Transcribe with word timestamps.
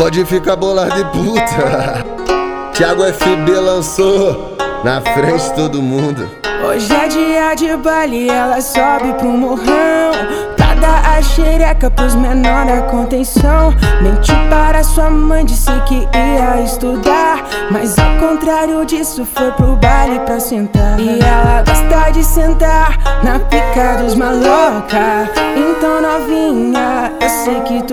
Pode 0.00 0.24
ficar 0.24 0.56
bolado 0.56 0.98
e 0.98 1.04
puta. 1.12 2.06
Thiago 2.72 3.02
FB 3.02 3.50
lançou 3.52 4.56
na 4.82 4.98
frente 5.02 5.44
de 5.44 5.52
todo 5.54 5.82
mundo. 5.82 6.26
Hoje 6.66 6.90
é 6.90 7.06
dia 7.06 7.54
de 7.54 7.76
baile, 7.76 8.30
ela 8.30 8.62
sobe 8.62 9.12
pro 9.18 9.28
morrão. 9.28 10.12
Pra 10.56 10.74
dar 10.76 11.18
a 11.18 11.22
xereca 11.22 11.90
pros 11.90 12.14
menor 12.14 12.64
da 12.64 12.80
contenção. 12.82 13.74
Menti 14.00 14.32
para 14.48 14.82
sua 14.82 15.10
mãe, 15.10 15.44
disse 15.44 15.70
que 15.86 16.08
ia 16.16 16.62
estudar. 16.64 17.46
Mas 17.70 17.98
ao 17.98 18.16
contrário 18.26 18.82
disso, 18.86 19.26
foi 19.26 19.50
pro 19.52 19.76
baile 19.76 20.18
pra 20.20 20.40
sentar. 20.40 20.98
E 20.98 21.20
ela 21.20 21.62
gosta 21.62 22.10
de 22.10 22.24
sentar 22.24 22.98
na 23.22 23.38
pica 23.38 24.02
dos 24.02 24.14
maloca. 24.14 25.30
Então 25.54 26.00
novinha, 26.00 26.69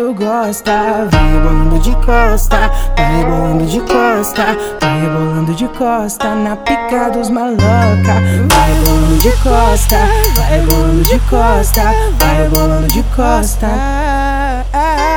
tu 0.08 0.14
gosta 0.14 1.08
Vai 1.12 1.34
rebolando 1.34 1.80
de 1.80 1.92
costa, 2.06 2.72
vai 2.96 3.18
rebolando 3.18 3.66
de 3.66 3.80
costa 3.82 4.46
Vai 4.80 5.02
rebolando 5.02 5.54
de 5.54 5.68
costa 5.70 6.36
na 6.36 6.56
pica 6.56 7.10
dos 7.10 7.30
maloca 7.30 8.14
Vai 8.48 8.74
rebolando 8.74 9.18
de 9.18 9.32
costa, 9.38 9.98
vai 10.36 10.60
rebolando 10.60 11.04
de 11.04 11.20
costa, 11.20 11.84
vai 12.20 12.44
rebolando 12.44 12.88
de 12.88 13.04
costa. 13.16 13.68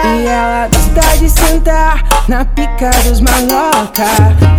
E 0.05 0.27
ela 0.27 0.69
gosta 0.69 1.19
de 1.19 1.29
sentar 1.29 2.02
na 2.29 2.45
pica 2.45 2.91
dos 3.05 3.21
maloca. 3.21 4.07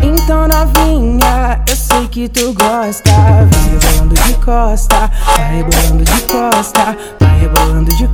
Então 0.01 0.47
novinha, 0.47 1.61
eu 1.67 1.75
sei 1.75 2.07
que 2.07 2.29
tu 2.29 2.53
gosta. 2.53 3.09
Vai 3.09 3.71
rebolando 3.71 4.15
de 4.15 4.33
costa, 4.35 5.11
vai 5.37 5.55
rebolando 5.57 6.03
de 6.03 6.21
costa, 6.21 6.97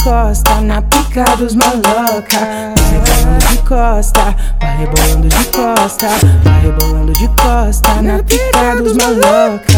costa 0.07 0.61
na 0.61 0.81
pica 0.83 1.25
dos 1.35 1.53
maloca. 1.53 2.39
Vai 2.79 2.87
rebolando 2.93 3.45
de 3.49 3.57
costa, 3.57 4.35
vai 4.61 4.77
rebolando 4.77 5.27
de 5.27 5.45
costa, 5.49 6.07
vai 6.45 6.61
rebolando 6.61 7.11
de 7.11 7.27
costa 7.27 8.01
na 8.01 8.23
pica 8.23 8.75
dos 8.81 8.95
maloca. 8.95 9.73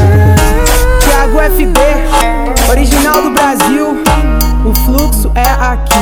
Thiago 0.99 1.39
FB, 1.39 1.79
original 2.69 3.23
do 3.23 3.31
Brasil. 3.31 4.03
O 4.63 4.73
fluxo 4.85 5.31
é 5.33 5.49
aqui. 5.49 5.97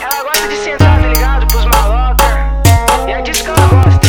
Ela 0.00 0.22
gosta 0.22 0.46
de 0.46 0.56
sentar, 0.56 1.00
tá 1.00 1.08
ligado? 1.08 1.46
Pros 1.48 1.64
maloca. 1.64 2.24
E 3.08 3.10
é 3.10 3.20
disso 3.22 3.42
que 3.42 3.50
ela 3.50 3.66
gosta. 3.66 4.06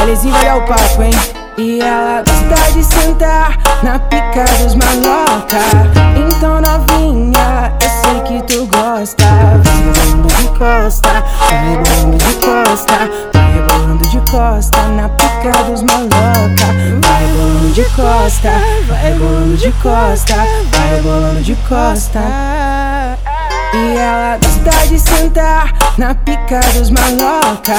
O 0.00 0.04
Lzinho 0.04 0.32
vai 0.32 0.44
dar 0.44 0.58
o 0.58 0.62
papo, 0.62 1.02
hein? 1.02 1.10
E 1.58 1.80
ela 1.80 2.22
gosta 2.22 2.72
de 2.72 2.84
sentar 2.84 3.58
na 3.82 3.98
pica 3.98 4.44
dos 4.62 4.76
maloca. 4.76 5.58
Então 6.16 6.60
novinha, 6.60 6.81
vai 11.48 11.68
rebolando 11.70 12.18
de 12.18 12.34
costa, 12.34 13.10
vai 13.32 13.52
rebolando 13.52 14.08
de 14.08 14.30
costa 14.30 14.82
na 14.88 15.08
pica 15.08 15.64
dos 15.64 15.82
maloca. 15.82 16.66
Vai 17.00 17.26
rebolando 17.26 17.70
de 17.72 17.84
costa, 17.84 18.50
vai 18.86 19.02
rebolando 19.12 19.56
de 19.56 19.72
costa, 19.72 20.36
vai 20.70 20.96
rebolando 20.96 21.42
de 21.42 21.54
costa. 21.68 22.20
E 23.74 23.96
ela 23.96 24.38
gosta 24.38 24.86
de 24.86 24.98
sentar 24.98 25.72
na 25.96 26.14
pica 26.14 26.60
dos 26.74 26.90
maloca. 26.90 27.74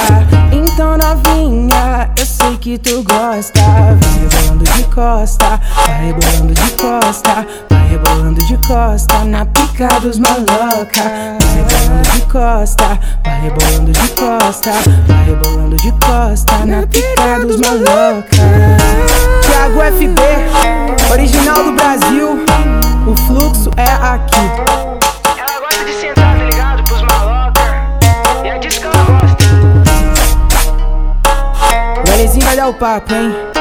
Então 0.52 0.98
novinha, 0.98 2.10
eu 2.18 2.26
sei 2.26 2.58
que 2.58 2.78
tu 2.78 3.04
gosta. 3.04 3.60
Vai 3.62 4.20
rebolando 4.20 4.64
de 4.64 4.84
costa, 4.86 5.60
vai 5.86 6.06
rebolando 6.06 6.54
de 6.54 6.72
costa, 6.72 7.46
rebolando 7.94 8.44
de 8.46 8.58
costa 8.68 9.24
na 9.24 9.46
pica 9.46 9.88
dos 10.02 10.18
maloca. 10.18 11.38
Vai 11.40 11.52
rebolando 11.54 12.10
de 12.12 12.22
costa, 12.22 13.00
vai 13.24 13.42
rebolando 13.42 13.92
de 13.92 14.10
costa, 14.14 14.72
vai 15.08 15.26
rebolando 15.26 15.76
de 15.76 15.92
costa 15.92 16.66
na 16.66 16.88
pica 16.88 17.40
dos 17.46 17.58
maloca. 17.60 18.36
Thiago 19.44 19.80
FB, 19.80 21.12
original 21.12 21.64
do 21.66 21.72
Brasil. 21.74 22.44
O 23.06 23.16
fluxo 23.28 23.70
é 23.78 23.84
aqui. 23.84 24.40
Ela 25.38 25.60
gosta 25.60 25.86
de 25.86 25.94
sentar, 25.94 26.36
tá 26.36 26.44
vai 32.44 32.56
dar 32.56 32.68
o 32.70 32.74
papo, 32.74 33.14
hein? 33.14 33.53